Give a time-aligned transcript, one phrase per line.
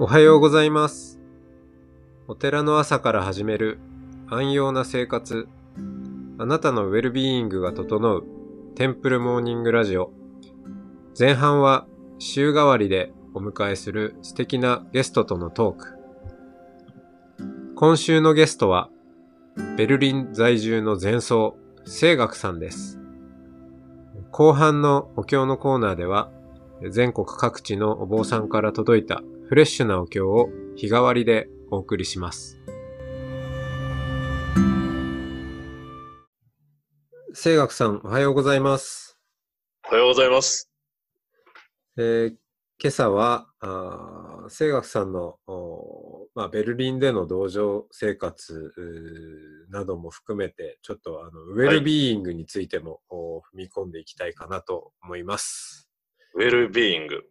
[0.00, 1.18] おはようございます。
[2.28, 3.80] お寺の朝から始める
[4.28, 5.48] 安養な生活。
[6.38, 8.24] あなたのウェルビーイングが整う
[8.76, 10.12] テンプルモーニングラジオ。
[11.18, 11.84] 前半は
[12.20, 15.98] 週替わりでお迎えする素敵なゲストとのトーク。
[17.74, 18.90] 今週のゲストは
[19.76, 23.00] ベルリン在住の前奏、聖学さんです。
[24.30, 26.30] 後半のお経のコーナーでは
[26.88, 32.60] 全国各地のお坊さんから届いたフレッシュなお経を日替わりでお送りします。
[37.32, 39.18] 聖学さん、おはようございます。
[39.90, 40.70] おはようございます。
[41.96, 42.34] えー
[42.80, 45.38] 今朝は、あー聖学さんの、
[46.34, 48.72] まあ、ベルリンでの道場生活
[49.70, 55.90] なども含めて、ちょっとあのウェルビーイングについても、お踏み込んでいきたいかなと思います。
[56.34, 57.24] ウェルビーイング。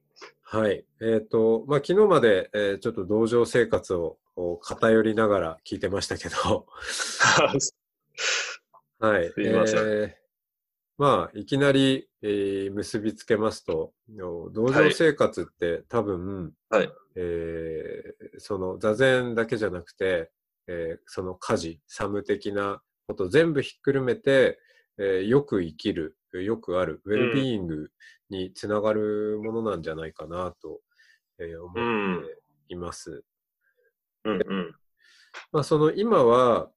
[0.43, 0.85] はい。
[1.01, 6.67] えっ、と、まあ、昨日まで、えーちょっと道場生活をお偏りながら聞いてましたけど、
[8.99, 9.31] はい。
[9.31, 10.11] すいませんえー
[10.97, 20.31] まあ、いきなり、えー結びつけますと、お道場生活って多分、はいえーその座禅だけじゃなくて、
[20.67, 24.59] えーその家事、サム的なこと全部ひっくるめて、
[24.99, 27.91] えーよく生きる、よくある、ウェルビーイング
[28.29, 30.81] につながるものなんじゃないかなと、
[31.39, 33.23] えー思っています。
[34.23, 34.75] うんうん。
[35.51, 36.71] まあ、その今は、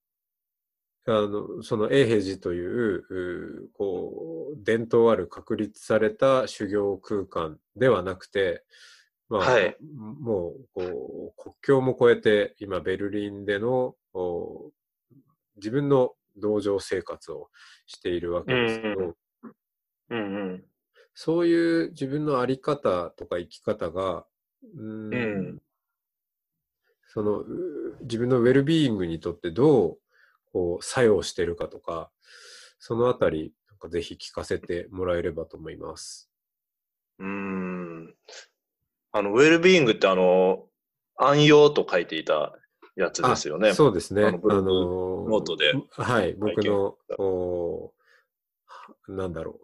[1.06, 8.64] あの、その永平寺という、こう、伝統ある確立された修行空間ではなくて、
[9.28, 14.70] まあ、はいもう、こう、国境も越えて、今、ベルリンでの、お
[15.56, 17.50] 自分の道場生活を
[17.86, 19.16] しているわけですけど、
[20.10, 20.64] うんうんうん。
[21.14, 24.26] そういう自分のあり方とか生き方が、
[24.74, 25.16] うーんう
[25.52, 25.62] ん
[27.12, 29.98] そのう自分のウェルビーイングにとってどう
[30.52, 32.12] こう作用してるかとか、
[32.78, 33.52] そのあたり、
[33.90, 36.30] ぜひ聞かせてもらえればと思います。
[37.18, 38.14] うーん。
[39.10, 40.68] あの、ウェルビーイングってあの、
[41.16, 42.56] 安養と書いていた
[42.96, 43.70] やつですよね。
[43.70, 44.24] あそうですね。
[44.24, 47.92] あのノートではい、僕の、お
[49.08, 49.60] なんだろ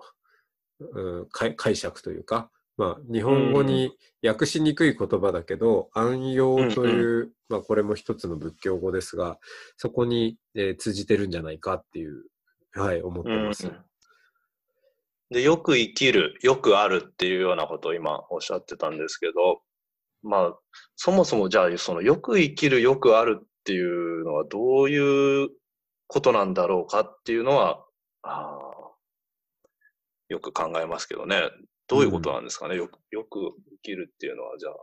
[0.81, 9.39] う、うん解解釈というか、まあ、日本語に訳しにくい言葉だけど、安養という、まあ、これも一つの仏教語ですが、
[9.77, 12.25] そこに、えー通じてるんじゃないかっていう、
[12.73, 13.69] はい、思ってます。
[13.69, 13.77] うん
[15.31, 19.61] で、よく生きる、よくあるっていうようなことを今おっしゃってたんですけど、
[20.22, 20.59] まあ、
[20.97, 25.50] そもそもじゃあ、そのよく生きる、よくあるっていうのはどういう
[26.09, 27.84] ことなんだろうかっていうのは、
[28.22, 28.66] あー
[30.28, 31.43] よく考えますけどね。
[31.87, 34.75] どういうことなんですかね、よく、よく生きるっていうのは、じゃあ、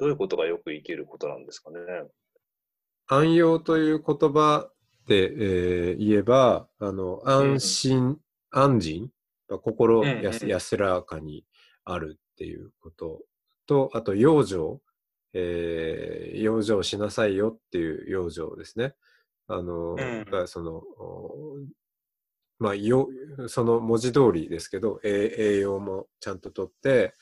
[0.00, 1.78] どういうことがよく生きることなんですかね？
[3.06, 4.68] 安養という言葉
[5.06, 5.32] で、
[5.92, 8.18] えー言えば、あの、安心、
[8.50, 9.10] 安心、
[9.48, 10.22] 心うんうん。
[10.24, 11.44] 安安らかに
[11.84, 13.22] あるっていうこと
[13.70, 14.80] と、あと、養生、
[15.32, 18.94] えー養生しなさいよっていう養生ですね。
[19.46, 21.56] あの、うんその、お
[22.58, 23.08] まあ、よ、
[23.46, 27.14] その文字通りですけど、え栄養もちゃんととって、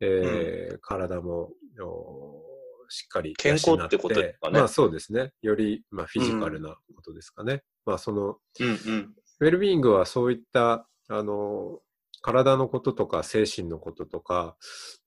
[0.00, 2.42] えー体もお
[2.88, 5.32] しっかり健康ってことですかねまあそうですね。
[5.42, 7.62] より、まあ、フィジカルなことですかね。
[7.84, 9.14] まあその、うんうん。
[9.40, 11.80] ウェルビーイングはそういった、あの、
[12.22, 14.56] 体のこととか精神のこととか、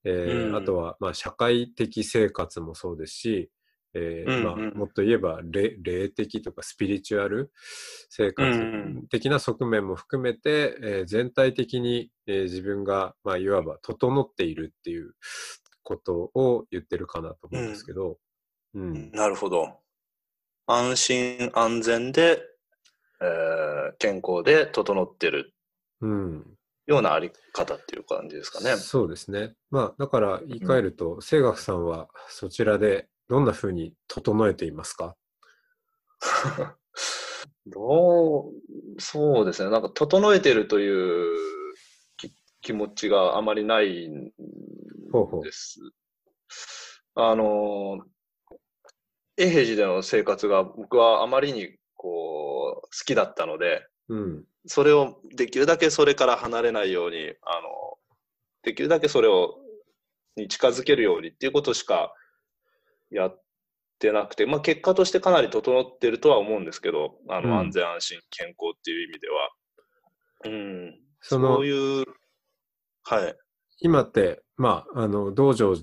[0.03, 3.49] えーうんあとは、まあ、社会的生活もそうですし、
[3.93, 7.51] えーうんうんまあ、もっと言えば霊、霊的とかスピリチュアル
[8.09, 15.13] 生活うん的な側面も含めて、えー全体的に、えー自分が、まあ、いわば整っているっていう
[15.83, 18.17] ことを言ってるかなと思うんですけど、
[18.73, 19.11] うん。
[19.11, 19.79] なるほど。
[20.67, 22.41] 安心安全で、
[23.21, 25.53] えー健康で整ってる
[26.01, 26.57] うん。
[26.87, 28.75] ようなあり方っていう感じですかね。
[28.77, 29.55] そうですね。
[29.71, 35.15] まあ、だから言い換えると、清学さんはそちらでどんな風に整えていますか？
[37.67, 38.51] どう、
[38.99, 39.71] そうですね。
[39.71, 41.35] なんか整えてるという
[42.17, 44.31] き気持ちがあまりないん
[45.11, 45.79] ほうほうです。
[47.15, 48.05] あの、
[49.37, 54.43] 永平寺での生活が僕はあまりにこう好きだったので、うん。
[54.65, 57.97] それをできるだけそれから離れないように、あの、
[58.63, 59.55] できるだけそれを、
[60.35, 62.13] に近づけるようにっていうことしか
[63.09, 63.43] やっ
[63.99, 69.49] てなくて、まあ結果としてかなり整ってるとは思うんですけど、あの、うん安全安心健康っていう意味では。
[70.45, 70.99] うん。
[71.21, 72.05] そのそういう、
[73.03, 73.35] はい。
[73.79, 75.75] 今って、まあ、あの、道場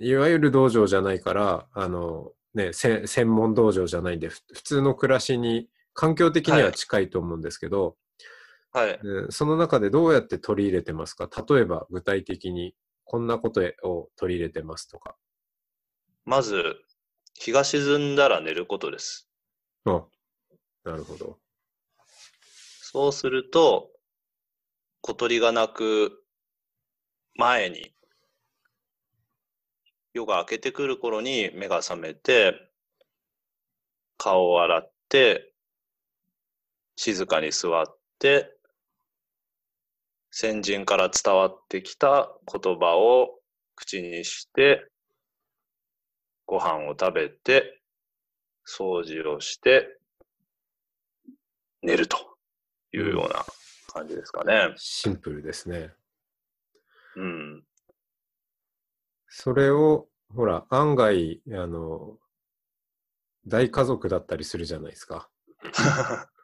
[0.00, 5.68] いわゆる道場じゃないから、あの、ね、せ専門道場じゃないんで、ふ普通の暮らしに、
[6.00, 7.98] 環境的には近いと思うんですけど、
[8.72, 8.98] はい。
[9.02, 11.28] でその中でどうやって取り入れてますか？
[11.46, 12.74] 例えば具体的に
[13.04, 15.14] こんなことを取り入れてますとか。
[16.24, 16.76] まず、
[17.34, 19.28] 日が沈んだら寝ることです。
[19.84, 20.06] あ、
[20.84, 21.38] なるほど。
[22.80, 23.90] そうすると、
[25.02, 26.24] 小鳥が鳴く
[27.34, 27.94] 前に、
[30.14, 32.54] 夜が明けてくる頃に目が覚めて、
[34.16, 35.52] 顔を洗って、
[37.02, 38.54] 静かに座って、
[40.30, 43.40] 先人から伝わってきた言葉を
[43.74, 44.86] 口にして、
[46.44, 47.80] ご飯を食べて、
[48.68, 49.98] 掃除をして、
[51.80, 52.18] 寝ると
[52.92, 53.46] いうような
[53.90, 54.74] 感じですかね。
[54.76, 55.94] シンプルですね。
[57.16, 57.64] うん。
[59.26, 60.06] それを、
[60.36, 62.18] ほら、案外、あの、
[63.46, 65.30] 大家族だったりするじゃないですか。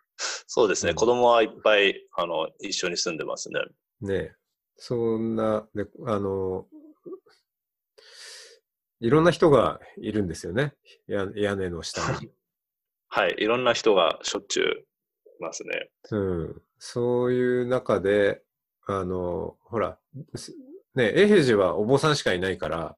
[0.46, 0.90] そうですね。
[0.90, 3.60] うん子供はいっぱい、あの、一緒に住んでますね。
[4.00, 4.32] ねえ
[4.76, 6.66] そんな、で、あの、
[9.00, 10.74] いろんな人がいるんですよね。
[11.06, 12.30] や屋根の下に。
[13.08, 13.34] はい。
[13.38, 14.86] いろんな人がしょっちゅう
[15.38, 15.90] いますね。
[16.10, 16.62] うん。
[16.78, 18.42] そういう中で、
[18.86, 19.98] あの、ほら、
[20.34, 20.54] す
[20.94, 22.96] ね、永平寺はお坊さんしかいないから、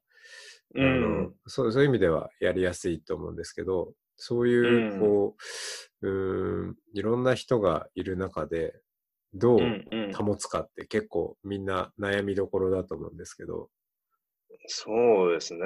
[0.75, 1.35] うあのん。
[1.47, 5.43] そうそういう意味ではやりやすいと思うんですけど、そういう、うんこう、
[6.01, 8.81] うーん、いろんな人がいる中で、
[9.33, 13.69] どう保つかって結構みんな悩みどころだと思うんですけど、
[14.67, 15.63] そうですね。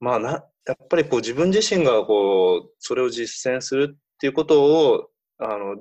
[0.00, 0.30] まあな、
[0.66, 5.76] やっぱりこう自分自身がこう、それを実践するっていうことを、あの、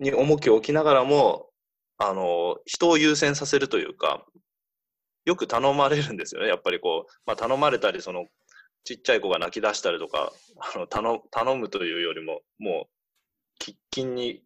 [0.00, 1.50] に重きを置きながらも、
[1.98, 4.26] あの、人を優先させるというか、
[5.24, 6.48] よく頼まれるんですよね。
[6.48, 8.26] やっぱりこう、まあ頼まれたり、その、
[8.86, 10.32] ちっちゃい子が泣き出したりとか、
[10.74, 12.88] あの、頼、頼むというよりも、も
[13.60, 14.42] う、喫緊に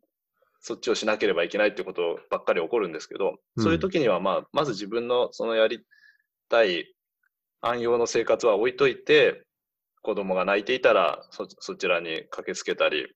[0.60, 3.62] そっちをしなければいけないってことばっかり起こるんですけど、うん。
[3.62, 5.84] そういう時には、まあ、まず自分のそのやり
[6.48, 6.94] たい
[7.60, 9.44] 安養の生活は置いといて、
[10.02, 13.14] 子供が泣いていたらそそちらに駆けつけたり、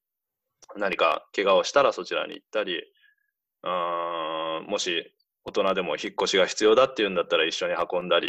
[0.77, 2.83] 何か怪我をしたらそちらに行ったり、
[3.63, 8.29] うーんもし大人でも引っ越しが必要だっていうんだったら一緒に運んだり、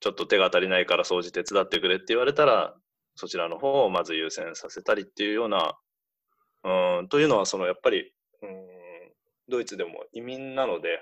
[0.00, 2.74] ちょっと手が足りないから掃除手伝ってくれって言われたら、
[3.16, 5.78] そちらの方をまず優先させたりっていうような、
[6.64, 8.12] うーんというのは、そのやっぱり、
[8.42, 8.80] うーん
[9.48, 11.00] ドイツでも移民なので、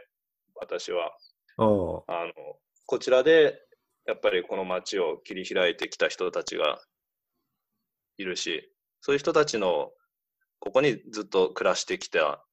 [0.54, 1.16] 私は、
[2.08, 2.32] あの、
[2.86, 3.60] こちらで、
[4.06, 6.80] やっぱりこの街を切り開いてきた人たちが
[8.16, 9.92] いるし、そういう人たちの、
[10.60, 12.44] ここにずっと暮らしてきた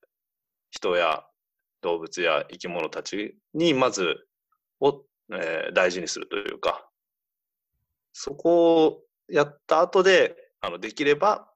[0.70, 1.26] 人や
[1.82, 4.28] 動物や生き物たちに、まず、
[4.80, 6.88] を、えー大事にするというか、
[8.14, 11.50] そこをやった後で、あの、できれば、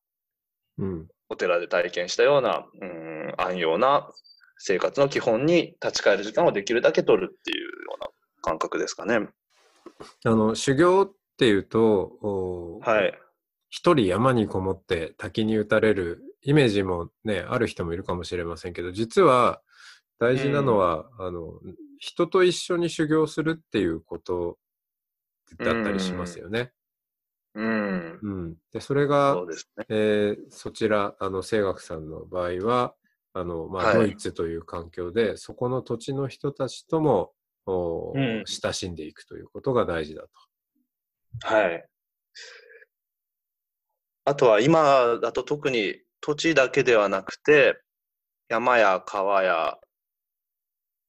[0.77, 1.07] うん。
[1.29, 4.09] お寺で体験したような、うん、安養な
[4.57, 8.07] 生活の基本に立ち返る時間をできるだけ取るっていうような
[8.41, 9.27] 感覚ですかね。
[10.25, 13.17] あの、修行っていうと、おはい。
[13.69, 19.61] 一人山にこもって滝に打たれるイメージもね、ある人もいるかもしれませんけど、実は
[20.19, 21.59] 大事なのは、あの、
[21.99, 24.57] 人と一緒に修行するっていうこと
[25.59, 26.71] だったりしますよね。
[27.53, 28.19] うん。
[28.21, 28.55] うん。
[28.71, 29.85] で、それがそね。
[29.89, 32.95] えーそちら、あの、清学さんの場合は、
[33.33, 37.33] あの、まあ、はいドイツという環境で、そこの土地の人たちとも、
[37.65, 40.29] おうん親しんでいくということが大事だと。
[41.41, 41.85] はい。
[44.25, 47.81] あとは今だと特に土地だけではなくて、
[48.47, 49.77] 山や川や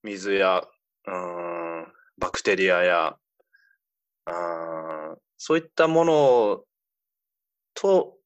[0.03, 0.63] 水や、
[1.07, 3.17] バクテリアや、
[5.37, 6.65] そういったもの
[7.75, 8.17] と、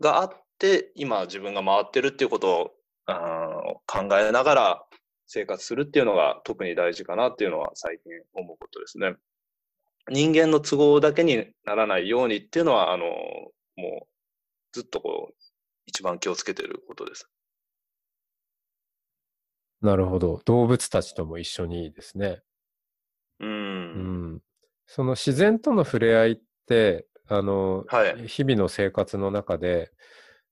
[0.00, 2.74] があって、今自分が回ってるっていうこと
[3.06, 4.86] を、考えながら
[5.26, 9.14] 生活するっていうのが特に大事かなっていうのは最近思うことですね。
[10.10, 14.06] 人間の都合だけにならないようにっていうのは、あの、もう
[14.72, 15.34] ずっとこう、
[15.86, 17.28] 一番気をつけてることです。
[19.82, 20.40] なるほど。
[20.46, 22.42] 動物たちとも一緒にですね。
[23.40, 23.44] う。
[23.94, 24.02] うん
[24.36, 24.42] ん。
[24.86, 29.90] その自然との触れ合いって、あの、はい日々の生活の中で、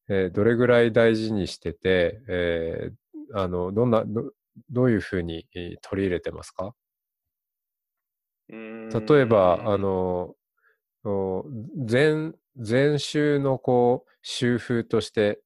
[0.09, 4.33] えーどれぐらい大事にしてて、えーあの、どんな、ど
[4.71, 6.75] どういうふうにえー取り入れてますか？
[8.93, 10.35] 例えば、あ、の、
[11.05, 11.45] お
[11.87, 15.43] 禅、禅宗のこう、宗風として、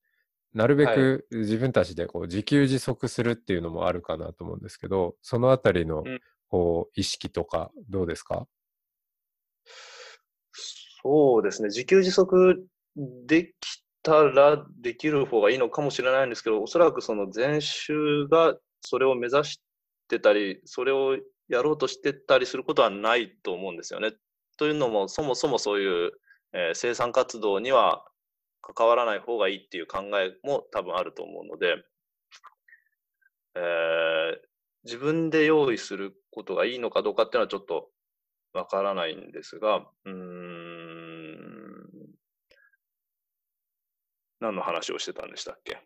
[0.55, 8.47] なるべく自分たちでこう自給自足するっていうのもあるかなと思うんですけど、そのあたりのうんこう意識とかどうですか？
[11.03, 11.67] そうですね。
[11.69, 12.65] 自給自足
[13.27, 13.53] でき
[14.05, 19.61] たらできる方がいいのかもしれないんですけど、おそらくその前週がそれを目指し
[20.09, 21.17] てたり、それを
[21.49, 24.13] やろうとしてたりすることはないと思うんですよね。
[24.57, 26.13] というのも、そもそもそういう、
[26.53, 28.05] えー、生産活動には
[28.73, 31.77] 関わらない方がいいっていう考えも多分あると思うので、
[33.57, 34.37] えー、
[34.85, 37.91] 自分で用意することがいいのかどうかっていうのはちょっと
[38.55, 41.89] わからないんですが、うーん、
[44.41, 45.79] 何の話をしてたんでしたっけ？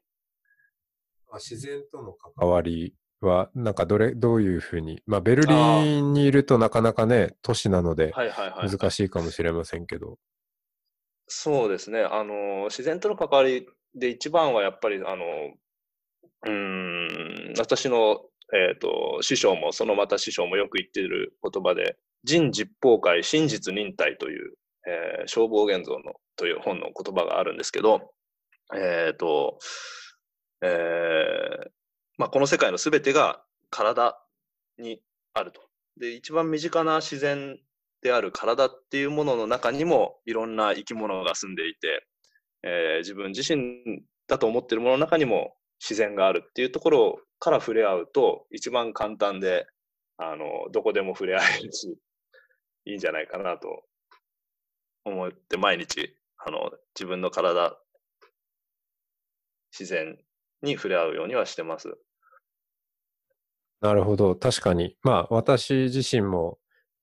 [1.34, 10.18] 自然との関わりは、なんかどれ、どういうふうに、まあ、ベルリンにいるとなかなかね、都市なので、難しいかもしれませんけど。
[11.28, 12.00] そうですね。
[12.00, 15.24] あの、自然との関わりで一番はやっぱり、あの、
[16.46, 18.22] うん、私の、
[18.54, 24.54] えっ、ー、と、師匠も、そのまた師匠もよく言っている言葉で、人実法界真実忍耐という、
[24.86, 28.12] えー、消防現像のという本の言葉があるんですけど、
[28.74, 29.58] えっ、ー、と、
[30.62, 31.68] えー、
[32.16, 34.18] まあ、この世界のすべてが体
[34.78, 35.00] に
[35.34, 35.60] あると。
[35.98, 37.58] で、一番身近な自然
[38.02, 42.06] である体っていうものの中にもいろんな生き物が住んでいて、
[42.62, 49.66] えー、自分自身だと思ってるものの中にも自然があるっていうところから触れ合うと一番簡単で、
[50.16, 51.96] あの、どこでも触れ合えるし、
[52.84, 53.84] いいんじゃないかなと
[55.04, 57.78] 思って毎日、あの、自分の体、
[59.78, 60.18] 自然
[60.62, 61.96] に触れ合うようにはしてます。
[63.80, 64.34] なるほど。
[64.34, 64.96] 確かに。
[65.02, 66.58] まあ、私自身も、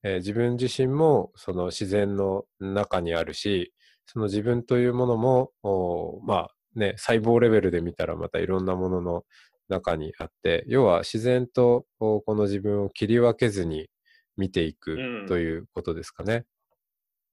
[0.05, 3.74] えー、自分自身も、その自然の中にあるし、
[4.05, 9.24] その自分というものも、まあね、細胞レベルで見たらまたいろんなものの
[9.67, 13.89] 中にあって、要は自然とこの自分を切り分けずに
[14.38, 16.35] 見ていくということですかね。
[16.35, 16.43] うん、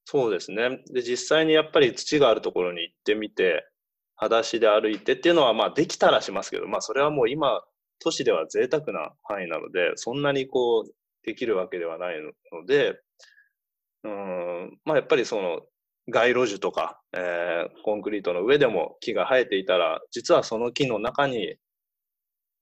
[0.05, 0.83] そうですね。
[0.91, 3.67] で、実際にやっぱり土があるところに行ってみて、
[4.15, 7.61] 裸足で歩いてっていうのは、まあできたらしますけど、まあそれはもう今、
[7.99, 10.91] 都市では贅沢な範囲なので、そんなにこう、
[11.23, 12.15] できるわけではない
[12.51, 12.99] ので、
[14.03, 15.61] うん、まあやっぱりその、
[16.09, 21.55] 街路樹とか、えー、コンクリートの上でも木が生えていたら、実はその木の中に、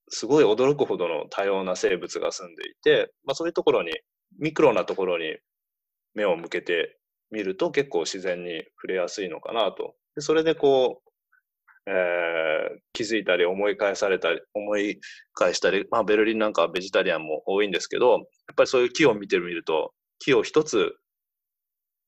[0.09, 3.91] すごい驚くほどの多様な生物が住んでいて、まあそういうところに、
[4.39, 5.37] ミクロなところに
[6.13, 6.99] 目を向けて
[7.31, 9.95] みると結構自然に触れやすいのかなと。
[10.15, 11.10] でそれでこう、
[11.87, 14.99] えー、気づいたり思い返されたり、思い
[15.33, 18.21] 返したり、まあベルリンなんかはベジタリアンも多いんですけど、やっ
[18.55, 20.95] ぱりそういう木を見てみると、木を一つ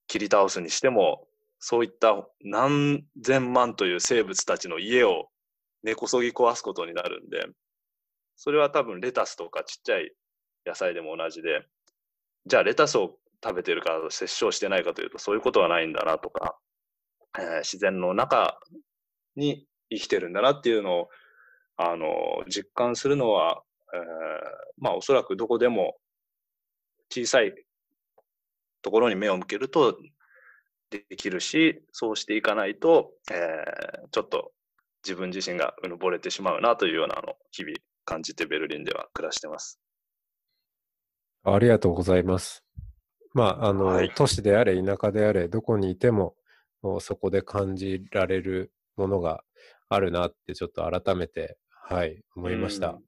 [0.07, 1.27] 切り倒すにしても、
[1.59, 5.29] そういった何千万という生物たちの家を
[5.83, 7.47] 根こそぎ壊すことになるんで、
[8.35, 10.11] それは多分レタスとかちっちゃい
[10.65, 11.65] 野菜でも同じで、
[12.45, 16.57] じゃあレタスを食べてるか殺生してないかというとそういうことはないんだなとか、
[17.37, 18.57] えー、自然の中
[19.35, 21.09] に生きてるんだなっていうのを、
[21.77, 23.63] あの、実感するのは、
[23.93, 24.01] えー、
[24.77, 25.95] まあおそらくどこでも
[27.09, 27.53] 小さい
[28.81, 29.97] ところに目を向けると
[30.89, 34.51] できるし、そうしていかないと、えー、ちょっと
[35.03, 37.75] 自分自身がうぬぼれてしまうなというようなの日々
[38.05, 39.79] 感じてベルリンでは暮らしてます。
[41.43, 42.63] ありがとうございます。
[43.33, 46.35] まあ、あの、はい、都市であれ、田舎であれ、どこにいても、
[46.99, 49.43] そこで感じられるものが
[49.89, 52.99] あるなってちょっと改めて、はい、思いました。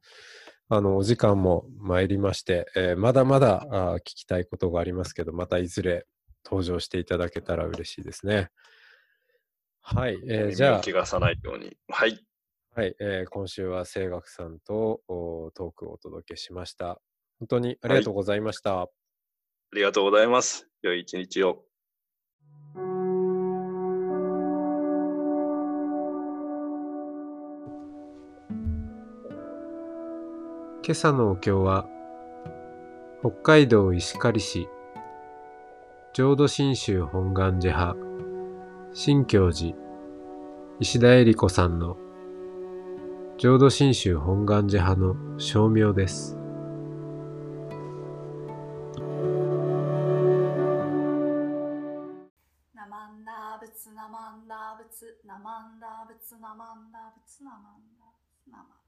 [0.67, 6.05] あの、お時間も参りまして、えー、まだまだあ聞きたいことがありますけど、またいずれ
[6.43, 8.49] 登場していただけたら嬉しいですね。
[9.81, 10.81] はい、えー、じゃあ。
[10.81, 11.77] 気がさないように。
[11.87, 12.19] はい。
[12.75, 16.99] はい、えー、今週は清学さんとトークをお届けしました。
[17.39, 18.75] 本当にありがとうございました。
[18.75, 18.87] はい、
[19.73, 20.67] ありがとうございます。
[20.81, 21.63] 良い一日を。
[30.87, 31.87] 今朝のお経は、
[33.21, 34.69] 北海道石狩市、
[36.13, 37.97] 浄土真宗本願寺派、
[38.93, 39.75] 新教寺、
[40.79, 41.97] 石田恵理子さんの
[43.39, 46.37] 浄土真宗本願寺派の称名です。
[52.75, 57.89] ナマンダーブツナマンダーブツナマンダーブツナマンダーブツナマン
[58.51, 58.84] ダーブ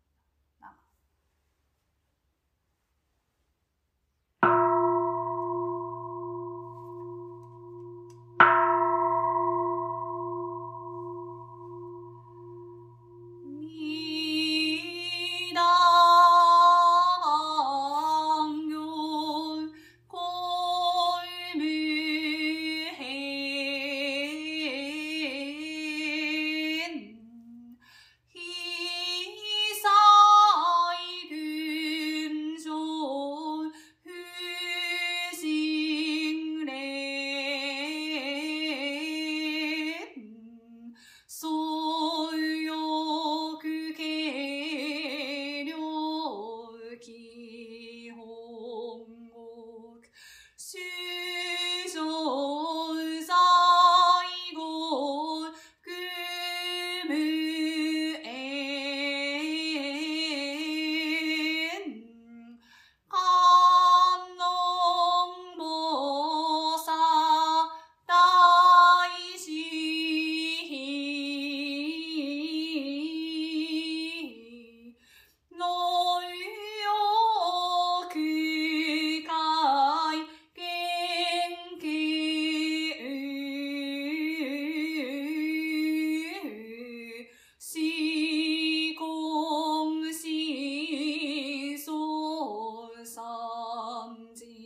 [93.78, 94.58] Samsini.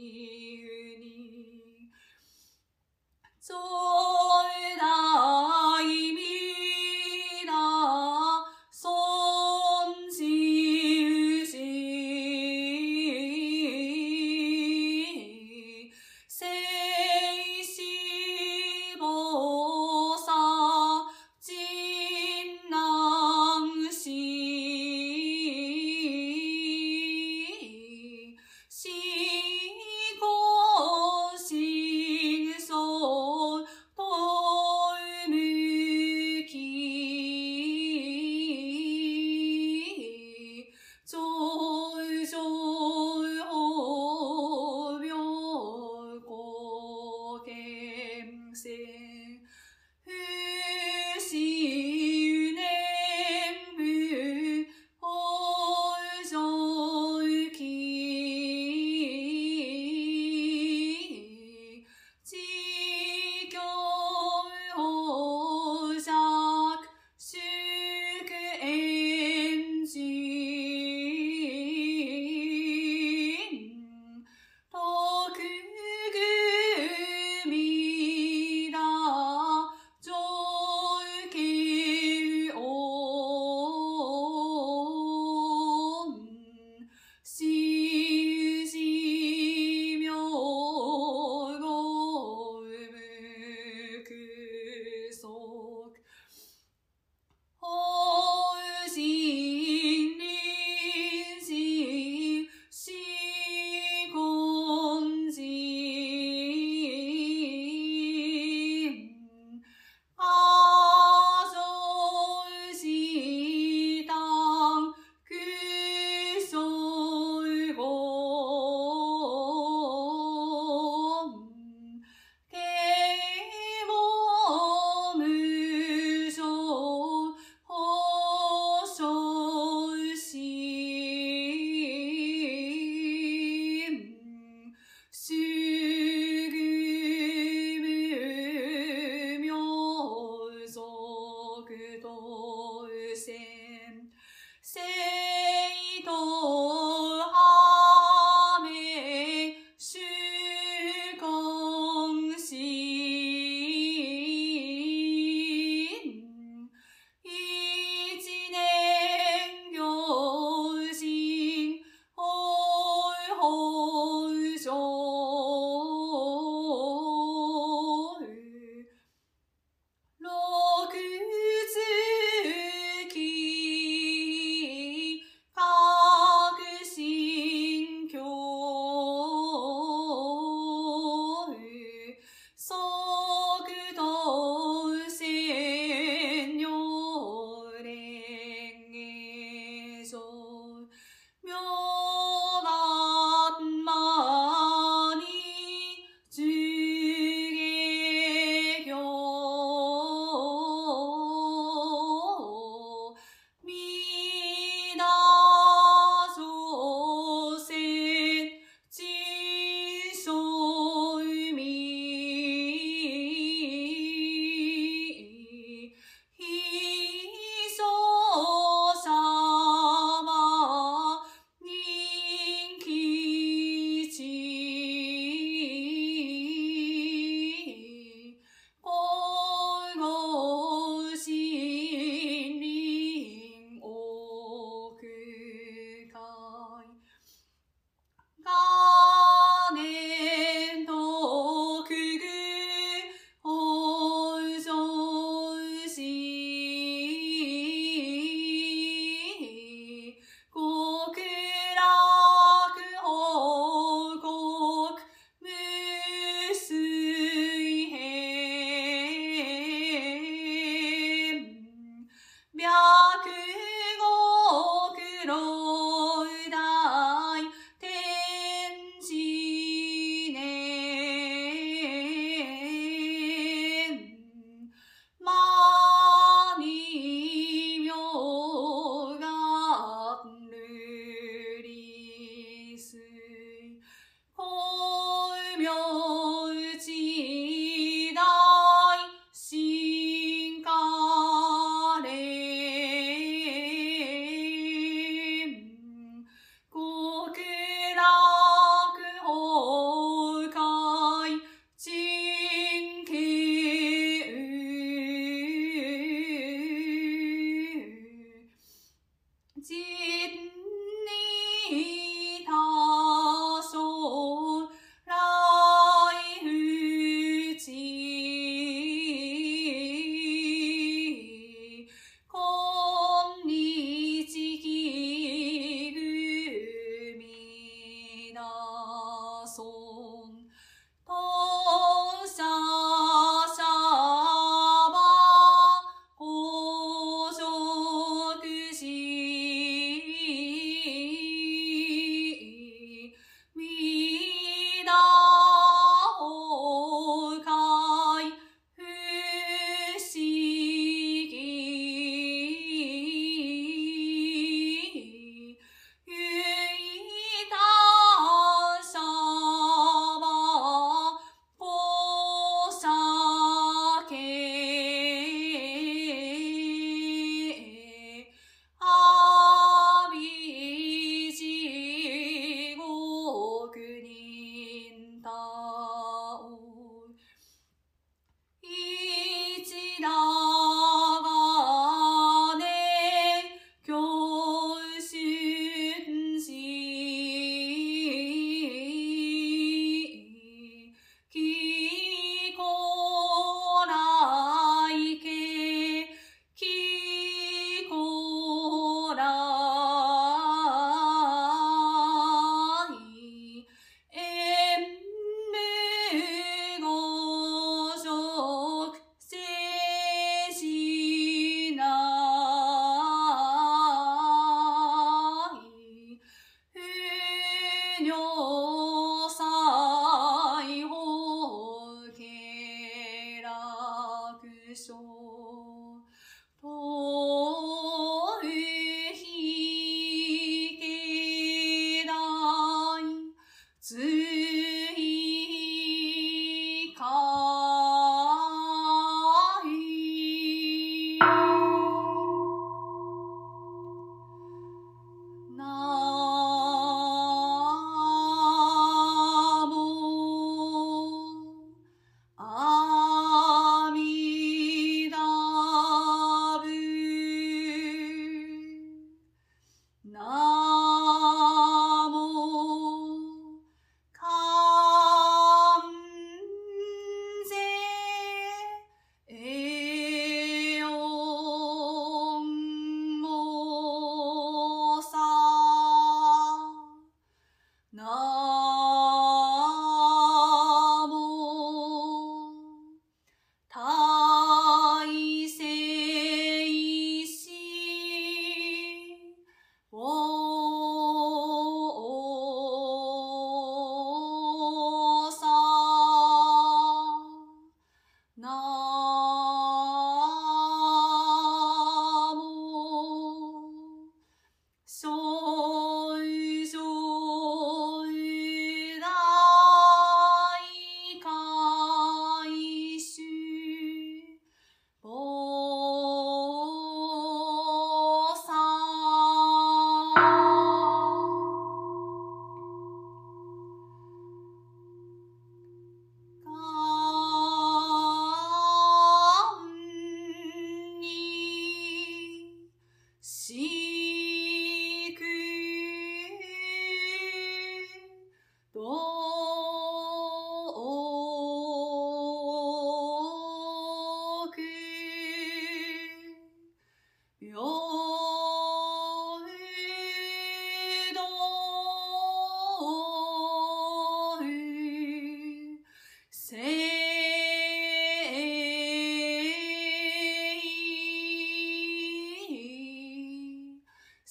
[3.42, 3.58] So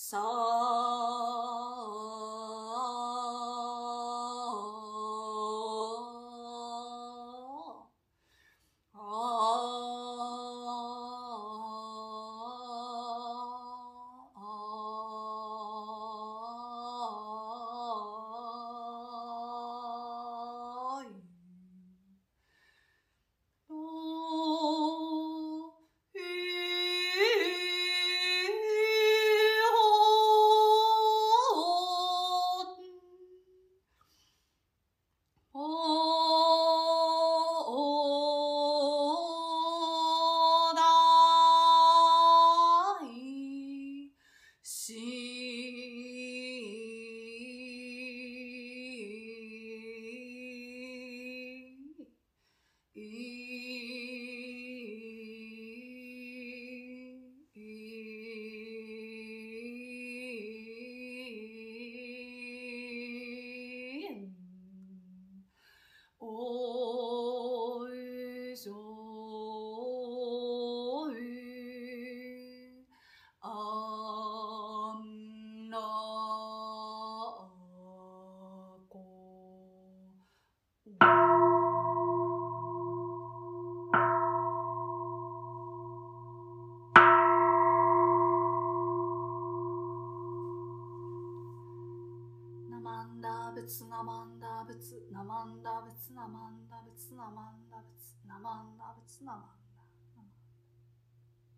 [0.01, 0.17] So